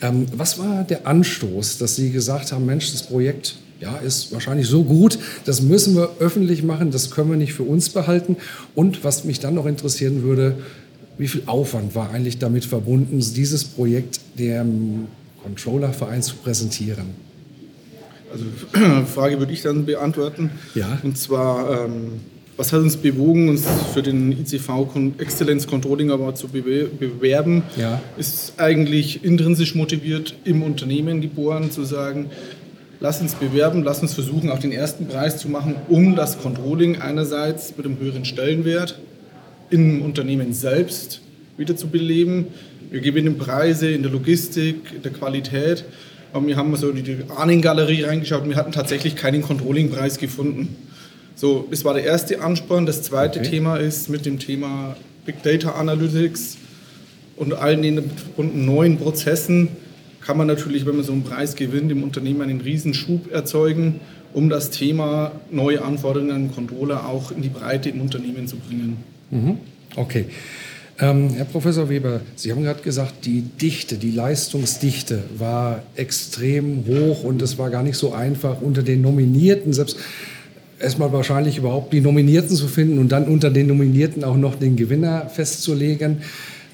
Ähm, 0.01 0.25
was 0.35 0.59
war 0.59 0.83
der 0.83 1.05
Anstoß, 1.05 1.77
dass 1.77 1.95
Sie 1.95 2.11
gesagt 2.11 2.51
haben, 2.51 2.65
Mensch, 2.65 2.91
das 2.91 3.03
Projekt 3.03 3.55
ja, 3.81 3.97
ist 3.97 4.31
wahrscheinlich 4.31 4.67
so 4.67 4.83
gut, 4.83 5.19
das 5.45 5.61
müssen 5.61 5.95
wir 5.95 6.11
öffentlich 6.19 6.63
machen, 6.63 6.91
das 6.91 7.11
können 7.11 7.29
wir 7.29 7.37
nicht 7.37 7.53
für 7.53 7.63
uns 7.63 7.89
behalten. 7.89 8.37
Und 8.75 9.03
was 9.03 9.25
mich 9.25 9.39
dann 9.39 9.55
noch 9.55 9.65
interessieren 9.65 10.23
würde, 10.23 10.55
wie 11.17 11.27
viel 11.27 11.43
Aufwand 11.45 11.93
war 11.93 12.11
eigentlich 12.11 12.39
damit 12.39 12.65
verbunden, 12.65 13.19
dieses 13.19 13.65
Projekt 13.65 14.19
dem 14.39 15.07
Controllerverein 15.43 16.21
zu 16.21 16.35
präsentieren? 16.35 17.07
Also 18.31 18.45
Frage 19.13 19.39
würde 19.39 19.53
ich 19.53 19.61
dann 19.61 19.85
beantworten. 19.85 20.49
Ja. 20.73 20.99
Und 21.03 21.17
zwar, 21.17 21.85
ähm, 21.85 22.21
was 22.57 22.73
hat 22.73 22.81
uns 22.81 22.97
bewogen, 22.97 23.49
uns 23.49 23.65
für 23.93 24.01
den 24.01 24.31
ICV 24.31 24.87
Excellence 25.19 25.67
Controlling 25.67 26.09
Award 26.11 26.37
zu 26.37 26.47
bewe- 26.47 26.87
bewerben? 26.87 27.63
Ja. 27.77 28.01
Ist 28.17 28.53
eigentlich 28.57 29.23
intrinsisch 29.23 29.75
motiviert 29.75 30.35
im 30.45 30.63
Unternehmen 30.63 31.21
geboren, 31.21 31.69
zu 31.71 31.83
sagen, 31.83 32.29
lass 32.99 33.21
uns 33.21 33.35
bewerben, 33.35 33.83
lass 33.83 34.01
uns 34.01 34.13
versuchen, 34.13 34.49
auch 34.49 34.59
den 34.59 34.71
ersten 34.71 35.07
Preis 35.07 35.37
zu 35.37 35.49
machen, 35.49 35.75
um 35.89 36.15
das 36.15 36.39
Controlling 36.39 37.01
einerseits 37.01 37.75
mit 37.77 37.85
einem 37.85 37.99
höheren 37.99 38.25
Stellenwert 38.25 38.99
im 39.69 40.01
Unternehmen 40.01 40.53
selbst 40.53 41.21
wieder 41.57 41.75
zu 41.75 41.87
beleben. 41.87 42.47
Wir 42.93 43.01
gewinnen 43.01 43.39
Preise 43.39 43.89
in 43.89 44.03
der 44.03 44.11
Logistik, 44.11 44.75
in 44.95 45.01
der 45.01 45.11
Qualität. 45.11 45.83
Aber 46.31 46.45
wir 46.45 46.55
haben 46.57 46.75
so 46.75 46.91
in 46.91 47.03
die 47.03 47.17
Ahnengalerie 47.35 48.03
reingeschaut 48.03 48.43
und 48.43 48.49
wir 48.49 48.55
hatten 48.55 48.71
tatsächlich 48.71 49.15
keinen 49.15 49.41
Controlling-Preis 49.41 50.19
gefunden. 50.19 50.75
So, 51.33 51.67
das 51.71 51.83
war 51.85 51.95
der 51.95 52.03
erste 52.03 52.39
Ansporn. 52.41 52.85
Das 52.85 53.01
zweite 53.01 53.39
Okay. 53.39 53.49
Thema 53.49 53.77
ist 53.77 54.09
mit 54.09 54.27
dem 54.27 54.37
Thema 54.37 54.95
Big 55.25 55.41
Data 55.41 55.71
Analytics 55.71 56.57
und 57.35 57.53
allen 57.53 57.81
den 57.81 58.11
neuen 58.37 58.99
Prozessen 58.99 59.69
kann 60.21 60.37
man 60.37 60.45
natürlich, 60.45 60.85
wenn 60.85 60.95
man 60.95 61.03
so 61.03 61.13
einen 61.13 61.23
Preis 61.23 61.55
gewinnt, 61.55 61.91
im 61.91 62.03
Unternehmen 62.03 62.43
einen 62.43 62.61
Riesenschub 62.61 63.31
erzeugen, 63.31 64.01
um 64.33 64.49
das 64.49 64.69
Thema 64.69 65.31
neue 65.49 65.83
Anforderungen 65.83 66.31
an 66.31 66.51
Controller 66.53 67.07
auch 67.07 67.31
in 67.31 67.41
die 67.41 67.49
Breite 67.49 67.89
im 67.89 68.01
Unternehmen 68.01 68.47
zu 68.47 68.57
bringen. 68.57 68.97
Mhm. 69.31 69.57
Okay. 69.95 70.25
Ähm, 70.99 71.29
Herr 71.29 71.45
Professor 71.45 71.89
Weber, 71.89 72.21
Sie 72.35 72.51
haben 72.51 72.63
gerade 72.63 72.83
gesagt, 72.83 73.25
die 73.25 73.41
Dichte, 73.41 73.95
die 73.95 74.11
Leistungsdichte 74.11 75.23
war 75.37 75.81
extrem 75.95 76.85
hoch 76.85 77.23
und 77.23 77.41
es 77.41 77.57
war 77.57 77.71
gar 77.71 77.81
nicht 77.81 77.97
so 77.97 78.13
einfach 78.13 78.61
unter 78.61 78.83
den 78.83 79.01
Nominierten, 79.01 79.73
selbst 79.73 79.97
erstmal 80.79 81.11
wahrscheinlich 81.11 81.57
überhaupt 81.57 81.93
die 81.93 82.01
Nominierten 82.01 82.55
zu 82.55 82.67
finden 82.67 82.99
und 82.99 83.11
dann 83.11 83.25
unter 83.25 83.49
den 83.49 83.67
Nominierten 83.67 84.23
auch 84.23 84.37
noch 84.37 84.55
den 84.55 84.75
Gewinner 84.75 85.29
festzulegen. 85.29 86.17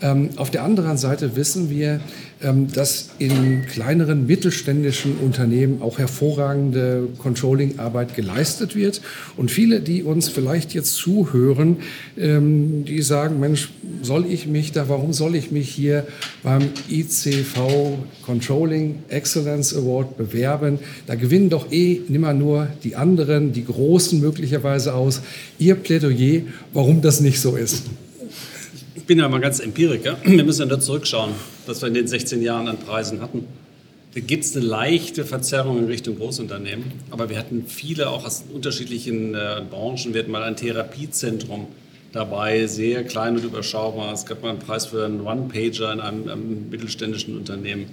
Ähm, 0.02 0.30
auf 0.38 0.50
der 0.50 0.64
anderen 0.64 0.98
Seite 0.98 1.36
wissen 1.36 1.70
wir, 1.70 2.00
ähm, 2.42 2.72
dass 2.72 3.10
in 3.20 3.66
kleineren 3.66 4.26
mittelständischen 4.26 5.18
Unternehmen 5.18 5.82
auch 5.82 6.00
hervorragende 6.00 7.10
Controlling-Arbeit 7.18 8.16
geleistet 8.16 8.76
wird. 8.78 9.02
Und 9.36 9.52
viele, 9.52 9.82
die 9.82 10.04
uns 10.04 10.30
vielleicht 10.30 10.74
jetzt 10.74 10.96
zuhören, 10.96 11.78
ähm, 12.18 12.86
die 12.86 13.02
sagen, 13.02 13.42
Mensch, 13.42 13.72
soll 14.02 14.26
ich 14.26 14.48
mich 14.48 14.72
da, 14.72 14.88
warum 14.88 15.12
soll 15.12 15.36
ich 15.36 15.52
mich 15.52 15.70
hier 15.70 16.08
beim 16.44 16.62
ICV 16.90 17.98
Controlling 18.26 19.00
Excellence 19.10 19.76
Award 19.76 20.18
bewerben? 20.18 20.80
Da 21.08 21.16
gewinnen 21.16 21.50
doch 21.50 21.74
eh 21.74 22.00
nimmer 22.08 22.34
nur 22.34 22.68
die 22.86 22.96
anderen, 22.96 23.52
die 23.52 23.66
Großen 23.66 24.20
möglicherweise 24.22 24.94
aus. 24.94 25.22
Ihr 25.58 25.76
Plädoyer, 25.76 26.44
warum 26.72 27.02
das 27.02 27.20
nicht 27.20 27.42
so 27.42 27.58
ist. 27.58 27.84
Ich 29.00 29.06
bin 29.06 29.18
ja 29.18 29.30
mal 29.30 29.40
ganz 29.40 29.62
Empiriker. 29.62 30.18
Wir 30.24 30.44
müssen 30.44 30.60
ja 30.64 30.66
nur 30.68 30.82
zurückschauen, 30.82 31.32
was 31.66 31.82
wir 31.82 31.88
in 31.88 31.94
den 31.94 32.08
16 32.08 32.42
Jahren 32.42 32.68
an 32.68 32.78
Preisen 32.78 33.22
hatten. 33.22 33.48
Da 34.14 34.20
gibt 34.20 34.44
es 34.44 34.56
eine 34.56 34.66
leichte 34.66 35.24
Verzerrung 35.24 35.80
in 35.80 35.86
Richtung 35.86 36.18
Großunternehmen. 36.18 36.84
Aber 37.10 37.30
wir 37.30 37.40
hatten 37.40 37.64
viele 37.66 38.10
auch 38.10 38.26
aus 38.26 38.44
unterschiedlichen 38.54 39.36
äh, 39.36 39.62
Branchen. 39.70 40.14
Wir 40.14 40.22
hatten 40.22 40.32
mal 40.32 40.44
ein 40.44 40.58
Therapiezentrum 40.58 41.68
dabei, 42.12 42.68
sehr 42.68 43.06
klein 43.06 43.38
und 43.38 43.46
überschaubar. 43.46 44.14
Es 44.14 44.26
gab 44.26 44.44
mal 44.44 44.50
einen 44.50 44.60
Preis 44.60 44.88
für 44.88 45.06
einen 45.06 45.22
One-Pager 45.22 45.94
in 45.94 46.02
einem, 46.02 46.28
einem 46.28 46.70
mittelständischen 46.70 47.38
Unternehmen. 47.38 47.86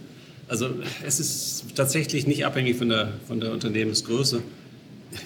Also 0.49 0.71
es 1.07 1.21
ist 1.21 1.67
tatsächlich 1.77 2.27
nicht 2.27 2.45
abhängig 2.45 2.77
von 2.77 2.89
der, 2.89 3.13
von 3.29 3.39
der 3.39 3.53
Unternehmensgröße. 3.53 4.43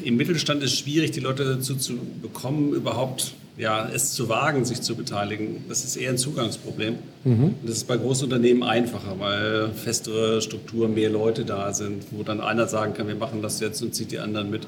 Im 0.04 0.16
Mittelstand 0.16 0.62
ist 0.62 0.72
es 0.72 0.78
schwierig, 0.78 1.10
die 1.12 1.20
Leute 1.20 1.44
dazu 1.44 1.76
zu 1.76 1.94
bekommen, 2.22 2.72
überhaupt 2.72 3.32
ja, 3.56 3.88
es 3.94 4.12
zu 4.12 4.28
wagen, 4.28 4.64
sich 4.64 4.80
zu 4.80 4.96
beteiligen. 4.96 5.64
Das 5.68 5.84
ist 5.84 5.96
eher 5.96 6.10
ein 6.10 6.18
Zugangsproblem. 6.18 6.94
Und 7.24 7.54
das 7.62 7.76
ist 7.76 7.86
bei 7.86 7.96
Großunternehmen 7.96 8.62
einfacher, 8.62 9.16
weil 9.18 9.70
festere 9.74 10.40
Strukturen, 10.40 10.94
mehr 10.94 11.10
Leute 11.10 11.44
da 11.44 11.72
sind, 11.74 12.04
wo 12.10 12.22
dann 12.22 12.40
einer 12.40 12.66
sagen 12.68 12.94
kann, 12.94 13.06
wir 13.06 13.16
machen 13.16 13.42
das 13.42 13.60
jetzt 13.60 13.82
und 13.82 13.94
zieht 13.94 14.12
die 14.12 14.18
anderen 14.18 14.50
mit. 14.50 14.66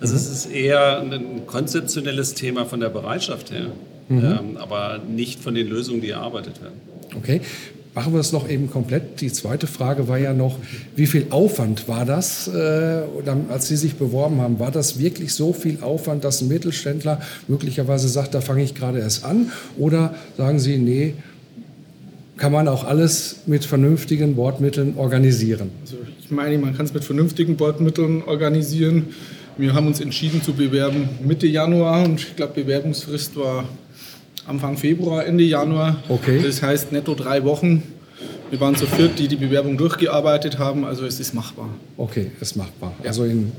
Also 0.00 0.16
es 0.16 0.28
ist 0.28 0.46
eher 0.46 1.00
ein 1.00 1.46
konzeptionelles 1.46 2.34
Thema 2.34 2.64
von 2.66 2.80
der 2.80 2.88
Bereitschaft 2.88 3.52
her, 3.52 3.66
ähm, 4.10 4.56
aber 4.56 4.98
nicht 4.98 5.38
von 5.38 5.54
den 5.54 5.68
Lösungen, 5.68 6.00
die 6.00 6.10
erarbeitet 6.10 6.60
werden. 6.60 6.80
Okay. 7.16 7.40
Machen 7.94 8.14
wir 8.14 8.20
es 8.20 8.32
noch 8.32 8.48
eben 8.48 8.70
komplett. 8.70 9.20
Die 9.20 9.30
zweite 9.30 9.66
Frage 9.66 10.08
war 10.08 10.16
ja 10.18 10.32
noch, 10.32 10.58
wie 10.96 11.06
viel 11.06 11.26
Aufwand 11.28 11.88
war 11.88 12.06
das, 12.06 12.48
äh, 12.48 13.02
als 13.50 13.68
Sie 13.68 13.76
sich 13.76 13.96
beworben 13.96 14.40
haben? 14.40 14.58
War 14.58 14.70
das 14.70 14.98
wirklich 14.98 15.34
so 15.34 15.52
viel 15.52 15.78
Aufwand, 15.82 16.24
dass 16.24 16.40
ein 16.40 16.48
Mittelständler 16.48 17.20
möglicherweise 17.48 18.08
sagt, 18.08 18.32
da 18.32 18.40
fange 18.40 18.62
ich 18.62 18.74
gerade 18.74 18.98
erst 18.98 19.26
an? 19.26 19.52
Oder 19.76 20.14
sagen 20.38 20.58
Sie, 20.58 20.78
nee, 20.78 21.14
kann 22.38 22.50
man 22.50 22.66
auch 22.66 22.84
alles 22.84 23.40
mit 23.46 23.66
vernünftigen 23.66 24.36
Wortmitteln 24.36 24.94
organisieren? 24.96 25.70
Also 25.82 25.96
ich 26.18 26.30
meine, 26.30 26.56
man 26.56 26.74
kann 26.74 26.86
es 26.86 26.94
mit 26.94 27.04
vernünftigen 27.04 27.56
Bordmitteln 27.56 28.22
organisieren. 28.24 29.08
Wir 29.58 29.74
haben 29.74 29.86
uns 29.86 30.00
entschieden 30.00 30.42
zu 30.42 30.54
bewerben 30.54 31.10
Mitte 31.22 31.46
Januar 31.46 32.04
und 32.04 32.20
ich 32.20 32.36
glaube, 32.36 32.54
Bewerbungsfrist 32.54 33.36
war 33.36 33.64
Anfang 34.46 34.76
Februar, 34.76 35.24
Ende 35.24 35.44
Januar. 35.44 36.02
Okay. 36.08 36.40
Das 36.42 36.62
heißt 36.62 36.92
netto 36.92 37.14
drei 37.14 37.44
Wochen. 37.44 37.82
Wir 38.50 38.60
waren 38.60 38.74
zu 38.76 38.86
viert, 38.86 39.18
die 39.18 39.28
die 39.28 39.36
Bewerbung 39.36 39.78
durchgearbeitet 39.78 40.58
haben, 40.58 40.84
also 40.84 41.06
es 41.06 41.18
ist 41.18 41.32
machbar. 41.34 41.70
Okay, 41.96 42.32
ist 42.40 42.54
machbar. 42.56 42.92
Also 43.02 43.24
in 43.24 43.50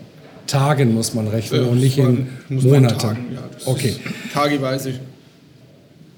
Tagen 0.46 0.94
muss 0.94 1.14
man 1.14 1.28
rechnen 1.28 1.64
Ja, 1.64 1.68
und 1.68 1.80
nicht 1.80 1.98
das 1.98 2.06
in 2.06 2.28
man 2.50 2.64
Monaten. 2.64 3.00
Tagen, 3.00 3.26
ja, 3.34 3.42
okay, 3.66 3.96
Tageweise. 4.32 4.94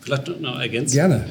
Vielleicht 0.01 0.41
noch 0.41 0.59
ergänzen. 0.59 0.93
gerne. 0.93 1.25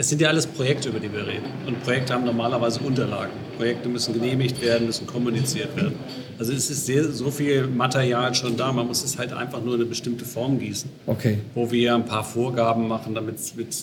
Es 0.00 0.08
sind 0.10 0.20
ja 0.20 0.28
alles 0.28 0.46
Projekte, 0.46 0.90
über 0.90 1.00
die 1.00 1.12
wir 1.12 1.26
reden. 1.26 1.46
Und 1.66 1.82
Projekte 1.82 2.14
haben 2.14 2.24
normalerweise 2.24 2.78
Unterlagen. 2.78 3.32
Projekte 3.56 3.88
müssen 3.88 4.14
genehmigt 4.14 4.62
werden, 4.62 4.86
müssen 4.86 5.08
kommuniziert 5.08 5.74
werden. 5.74 5.94
Also 6.38 6.52
es 6.52 6.70
ist 6.70 6.86
sehr, 6.86 7.02
so 7.10 7.32
viel 7.32 7.66
Material 7.66 8.32
schon 8.32 8.56
da. 8.56 8.72
Man 8.72 8.86
muss 8.86 9.02
es 9.02 9.18
halt 9.18 9.32
einfach 9.32 9.60
nur 9.60 9.74
in 9.74 9.80
eine 9.80 9.88
bestimmte 9.88 10.24
Form 10.24 10.60
gießen, 10.60 10.88
Okay. 11.08 11.38
wo 11.56 11.68
wir 11.72 11.96
ein 11.96 12.04
paar 12.04 12.22
Vorgaben 12.22 12.86
machen, 12.86 13.12
damit 13.16 13.38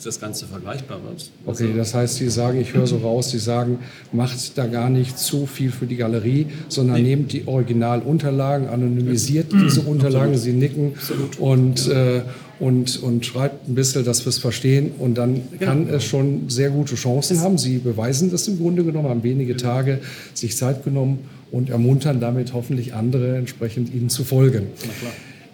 das 0.06 0.22
Ganze 0.22 0.46
vergleichbar 0.46 1.00
wird. 1.04 1.30
Okay, 1.46 1.74
das 1.76 1.94
heißt, 1.94 2.16
Sie 2.16 2.30
sagen, 2.30 2.62
ich 2.62 2.74
höre 2.74 2.88
so 2.88 2.96
raus, 3.00 3.32
Sie 3.32 3.40
sagen, 3.40 3.80
macht 4.14 4.58
da 4.58 4.68
gar 4.68 4.90
nicht 4.90 5.20
zu 5.20 5.46
viel 5.46 5.70
für 5.70 5.86
die 5.86 5.98
Galerie, 5.98 6.48
sondern 6.70 7.04
nehmt 7.04 7.34
die 7.34 7.46
Originalunterlagen, 7.46 8.70
anonymisiert 8.70 9.48
diese 9.52 9.82
Unterlagen, 9.82 10.38
Sie 10.38 10.54
nicken 10.54 10.94
und, 11.40 11.90
äh, 11.90 12.22
und, 12.60 13.02
und 13.02 13.26
schreibt 13.26 13.68
ein 13.68 13.76
bisschen, 13.76 14.06
dass 14.06 14.26
wir 14.26 14.30
es 14.30 14.38
verstehen 14.38 14.92
und 14.98 15.18
dann 15.18 15.42
kann 15.60 15.88
es 15.90 16.04
schon 16.04 16.50
sehr 16.50 16.70
gute 16.70 16.96
Chancen 16.96 17.40
haben. 17.42 17.58
Sie 17.58 17.78
beweisen 17.78 18.32
das 18.32 18.48
im 18.48 18.58
Grunde 18.58 18.84
genommen, 18.84 19.10
haben 19.10 19.24
wenige 19.24 19.58
Tage 19.58 20.00
sich 20.34 20.56
Zeit 20.56 20.84
genommen 20.84 21.20
und 21.52 21.70
ermuntern 21.70 22.20
damit 22.20 22.54
hoffentlich 22.54 22.94
andere 22.94 23.38
entsprechend 23.38 23.94
Ihnen 23.94 24.10
zu 24.10 24.24
folgen. 24.24 24.68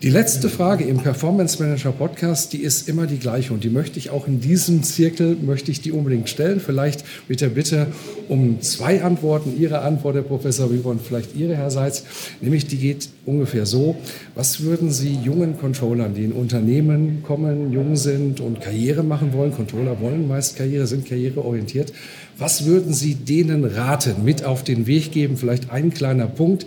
Die 0.04 0.10
letzte 0.10 0.50
Frage 0.50 0.84
im 0.84 0.98
Performance 0.98 1.62
Manager 1.62 1.92
Podcast, 1.92 2.54
die 2.54 2.64
ist 2.64 2.90
immer 2.90 3.06
die 3.06 3.20
gleiche 3.20 3.54
und 3.54 3.64
die 3.64 3.70
möchte 3.70 4.00
ich 4.00 4.10
auch 4.10 4.28
in 4.28 4.40
diesem 4.40 4.82
Zirkel, 4.82 5.38
möchte 5.40 5.70
ich 5.70 5.80
die 5.80 5.92
unbedingt 5.92 6.28
stellen. 6.28 6.60
Vielleicht 6.60 7.06
mit 7.28 7.40
der 7.40 7.50
Bitte 7.50 7.86
um 8.28 8.60
zwei 8.62 9.04
Antworten. 9.04 9.54
Ihre 9.60 9.82
Antwort, 9.82 10.16
Herr 10.16 10.24
Professor 10.24 10.72
Weber, 10.72 10.90
und 10.90 11.04
vielleicht 11.04 11.36
Ihre, 11.36 11.56
Herr 11.56 11.70
Seitz. 11.70 12.04
Nämlich, 12.42 12.66
die 12.66 12.78
geht 12.78 13.10
ungefähr 13.28 13.68
so. 13.68 13.96
Was 14.34 14.64
würden 14.64 14.90
Sie 14.90 15.20
jungen 15.24 15.60
Controllern, 15.60 16.16
die 16.16 16.24
in 16.24 16.32
Unternehmen 16.32 17.22
kommen, 17.22 17.72
jung 17.72 17.96
sind 17.96 18.40
und 18.40 18.60
Karriere 18.60 19.04
machen 19.04 19.34
wollen, 19.34 19.54
Controller 19.54 20.02
wollen 20.02 20.28
meist 20.28 20.56
Karriere, 20.58 20.88
sind 20.88 21.08
karriereorientiert, 21.08 21.94
was 22.40 22.66
würden 22.66 22.92
Sie 22.92 23.14
denen 23.14 23.66
raten, 23.66 24.24
mit 24.24 24.46
auf 24.46 24.64
den 24.64 24.88
Weg 24.88 25.12
geben? 25.12 25.38
Vielleicht 25.38 25.70
ein 25.70 25.94
kleiner 25.94 26.26
Punkt 26.26 26.66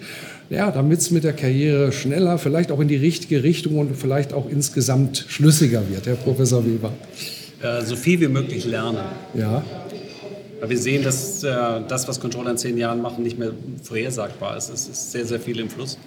ja, 0.51 0.71
damit 0.71 1.01
es 1.01 1.11
mit 1.11 1.25
der 1.25 1.33
Karriere 1.33 1.93
schneller, 1.93 2.39
vielleicht 2.39 2.71
auch 2.71 2.81
in 2.81 2.89
die 2.89 2.97
richtige 2.97 3.43
Richtung 3.43 3.79
und 3.79 3.97
vielleicht 3.97 4.33
auch 4.33 4.49
insgesamt 4.49 5.25
schlüssiger 5.29 5.83
wird, 5.89 6.07
Herr 6.07 6.17
Professor 6.17 6.65
Weber? 6.65 6.93
Äh, 7.63 7.83
so 7.83 7.97
viel 7.97 8.21
wie 8.21 8.29
möglich 8.29 8.65
lernen. 8.65 8.99
Ja. 9.35 9.65
Weil 10.61 10.71
wir 10.71 10.79
sehen, 10.79 11.03
dass 11.03 11.43
äh, 11.43 11.51
das, 11.89 12.09
was 12.09 12.21
Controller 12.21 12.51
in 12.51 12.59
zehn 12.59 12.79
Jahren 12.79 13.01
machen, 13.01 13.23
nicht 13.23 13.39
mehr 13.39 13.53
vorhersagbar 13.83 14.57
ist. 14.57 14.69
Es 14.69 14.89
ist 14.89 15.13
sehr, 15.13 15.25
sehr 15.25 15.41
viel 15.41 15.59
im 15.61 15.71
Fluss. 15.71 15.99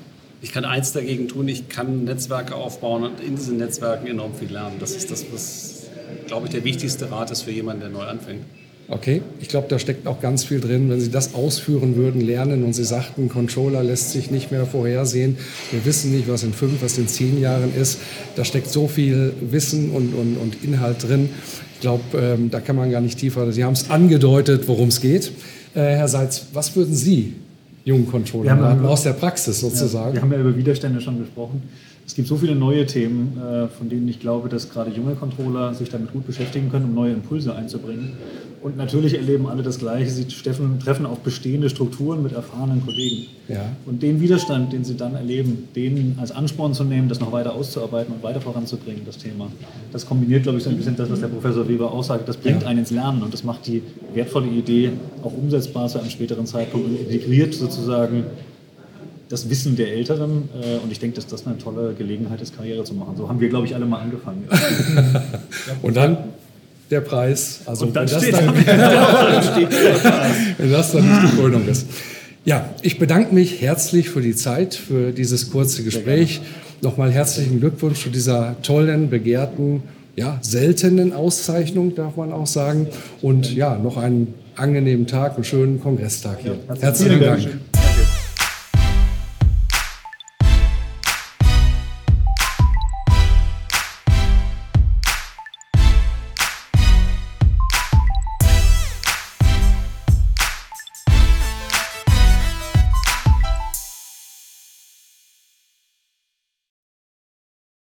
Ich 0.41 0.51
kann 0.51 0.65
eins 0.65 0.94
dagegen 0.94 1.27
tun, 1.27 1.48
ich 1.48 1.67
kann 1.67 2.03
Netzwerke 2.03 2.53
aufbauen 2.53 3.03
und 3.03 3.20
in 3.20 3.36
diesen 3.36 3.58
Netzwerken 3.58 4.06
enorm 4.06 4.36
viel 4.36 4.51
lernen. 4.51 4.75
Das 4.79 4.96
ist 4.96 5.10
das, 5.10 5.25
was, 5.32 5.88
glaube 6.27 6.46
ich, 6.46 6.51
der 6.51 6.63
wichtigste 6.63 7.10
Rat 7.10 7.32
ist 7.32 7.41
für 7.41 7.51
jemanden, 7.51 7.82
der 7.82 7.89
neu 7.89 8.03
anfängt. 8.03 8.44
Okay, 8.89 9.22
ich 9.41 9.50
glaube, 9.50 9.67
da 9.67 9.79
steckt 9.79 10.08
auch 10.08 10.22
ganz 10.22 10.46
viel 10.46 10.62
drin. 10.62 10.89
Wenn 10.89 11.01
Sie 11.01 11.12
das 11.12 11.34
ausführen 11.34 11.98
würden, 11.98 12.22
lernen 12.22 12.63
und 12.63 12.72
Sie 12.74 12.86
sagten, 12.86 13.27
Controller 13.27 13.84
lässt 13.84 14.12
sich 14.12 14.32
nicht 14.32 14.50
mehr 14.50 14.65
vorhersehen. 14.65 15.38
Wir 15.72 15.84
wissen 15.84 16.12
nicht, 16.12 16.29
was 16.29 16.44
in 16.44 16.53
fünf, 16.53 16.82
was 16.82 16.98
in 16.98 17.08
zehn 17.10 17.41
Jahren 17.41 17.75
ist. 17.75 18.00
Da 18.38 18.46
steckt 18.46 18.70
so 18.70 18.88
viel 18.88 19.34
Wissen 19.41 19.91
und, 19.91 20.13
und, 20.13 20.38
und 20.38 20.63
Inhalt 20.63 21.03
drin. 21.06 21.29
Ich 21.74 21.82
glaube, 21.82 22.03
ähm, 22.17 22.50
da 22.50 22.62
kann 22.62 22.77
man 22.77 22.89
gar 22.89 23.01
nicht 23.01 23.20
tiefer. 23.20 23.51
Sie 23.51 23.65
haben 23.65 23.74
es 23.74 23.89
angedeutet, 23.89 24.70
worum 24.70 24.88
es 24.88 25.01
geht. 25.01 25.34
Äh, 25.75 25.82
Herr 25.82 26.08
Seitz, 26.08 26.46
was 26.53 26.74
würden 26.75 26.96
Sie 26.96 27.34
jungen 27.84 28.08
Controllern 28.08 28.86
aus 28.86 29.03
der 29.03 29.13
Praxis 29.13 29.60
sozusagen? 29.60 30.10
Ja, 30.10 30.13
wir 30.15 30.22
haben 30.22 30.32
ja 30.32 30.39
über 30.39 30.56
Widerstände 30.56 31.01
schon 31.01 31.20
gesprochen. 31.20 31.62
Es 32.08 32.16
gibt 32.16 32.30
so 32.30 32.38
viele 32.38 32.56
neue 32.56 32.86
Themen, 32.86 33.38
äh, 33.38 33.68
von 33.68 33.90
denen 33.90 34.08
ich 34.08 34.22
glaube, 34.22 34.48
dass 34.48 34.70
gerade 34.70 34.92
junge 34.92 35.16
Controller 35.16 35.74
sich 35.74 35.90
damit 35.90 36.14
gut 36.14 36.26
beschäftigen 36.26 36.72
können, 36.72 36.86
um 36.86 36.94
neue 36.94 37.12
Impulse 37.12 37.54
einzubringen. 37.54 38.14
Und 38.64 38.78
natürlich 38.78 39.14
erleben 39.14 39.48
alle 39.48 39.62
das 39.62 39.78
Gleiche. 39.78 40.10
Sie 40.10 40.26
treffen, 40.26 41.06
auf 41.06 41.20
bestehende 41.20 41.70
Strukturen 41.70 42.24
mit 42.24 42.32
erfahrenen 42.32 42.84
Kollegen. 42.84 43.28
Ja. 43.50 43.74
Und 43.86 44.02
den 44.02 44.22
Widerstand, 44.22 44.72
den 44.72 44.86
sie 44.86 44.96
dann 44.96 45.16
erleben, 45.16 45.68
den 45.76 46.16
als 46.20 46.32
Ansporn 46.32 46.74
zu 46.74 46.86
nehmen, 46.86 47.10
das 47.10 47.20
noch 47.20 47.34
weiter 47.34 47.54
auszuarbeiten 47.54 48.14
und 48.16 48.24
weiter 48.24 48.40
voranzubringen, 48.40 49.02
das 49.06 49.18
Thema. 49.18 49.52
Das 49.92 50.06
kombiniert, 50.06 50.44
glaube 50.44 50.60
ich, 50.60 50.64
so 50.64 50.70
ein 50.70 50.78
bisschen 50.78 50.96
das, 50.96 51.10
was 51.12 51.20
der 51.20 51.28
Professor 51.28 51.68
Weber 51.68 51.92
aussagt. 51.92 52.28
Das 52.28 52.38
bringt 52.38 52.64
ja. 52.64 52.70
einen 52.70 52.80
ins 52.80 52.92
Lernen 52.92 53.22
und 53.22 53.34
das 53.34 53.44
macht 53.44 53.68
die 53.68 53.84
wertvolle 54.14 54.48
Idee 54.48 54.92
auch 55.24 55.34
umsetzbar 55.34 55.90
zu 55.90 56.00
einem 56.00 56.10
späteren 56.10 56.46
Zeitpunkt 56.46 56.88
und 56.88 57.00
integriert 57.00 57.54
sozusagen 57.54 58.24
das 59.29 59.50
Wissen 59.50 59.75
der 59.75 59.93
Älteren. 59.93 60.50
Äh, 60.62 60.77
und 60.84 60.91
ich 60.91 61.00
denke, 61.00 61.15
dass 61.15 61.27
das 61.27 61.46
eine 61.46 61.57
tolle 61.57 61.93
Gelegenheit 61.93 62.41
ist, 62.41 62.55
Karriere 62.55 62.84
zu 62.84 62.93
machen. 62.93 63.15
So 63.17 63.29
haben 63.29 63.39
wir, 63.39 63.50
glaube 63.50 63.65
ich, 63.65 63.75
alle 63.75 63.86
mal 63.86 64.00
angefangen. 64.00 64.48
und 65.81 65.96
dann 65.96 66.17
der 66.89 67.01
Preis. 67.01 67.62
Also 67.65 67.86
und 67.86 67.96
dann 67.96 68.10
wenn, 68.10 68.13
das 68.13 68.31
dann, 68.31 68.55
wenn 70.57 70.72
das 70.72 70.91
dann 70.91 71.10
nicht 71.10 71.34
die 71.34 71.38
Krönung 71.38 71.67
ist. 71.67 71.88
Ja, 72.46 72.69
ich 72.81 72.98
bedanke 72.98 73.36
mich 73.36 73.62
herzlich 73.62 74.10
für 74.10 74.22
die 74.22 74.36
Zeit, 74.36 74.75
für 74.75 75.12
dieses 75.12 75.51
kurze 75.51 75.84
Gespräch. 75.84 76.39
Nochmal 76.81 77.12
herzlichen 77.12 77.60
Glückwunsch 77.60 78.03
zu 78.03 78.10
dieser 78.10 78.55
tollen, 78.62 79.10
begehrten, 79.10 79.84
ja, 80.15 80.39
seltenen 80.41 81.12
Auszeichnung, 81.12 81.96
darf 81.96 82.15
man 82.15 82.31
auch 82.31 82.48
sagen. 82.48 82.88
Und 83.22 83.53
ja, 83.53 83.77
noch 83.77 83.98
einen 83.98 84.34
angenehmen 84.55 85.07
Tag, 85.07 85.36
einen 85.36 85.43
schönen 85.43 85.81
Kongresstag 85.81 86.39
hier. 86.41 86.57
Herzlichen 86.79 87.19
Dank. 87.19 87.50